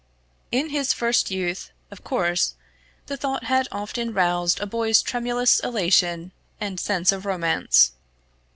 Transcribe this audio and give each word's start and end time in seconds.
In 0.51 0.69
his 0.69 0.93
first 0.93 1.29
youth, 1.29 1.69
of 1.91 2.03
course, 2.03 2.55
the 3.05 3.15
thought 3.17 3.43
had 3.43 3.67
often 3.71 4.15
roused 4.15 4.59
a 4.59 4.65
boy's 4.65 5.03
tremulous 5.03 5.59
elation 5.59 6.31
and 6.59 6.79
sense 6.79 7.11
of 7.11 7.23
romance. 7.23 7.91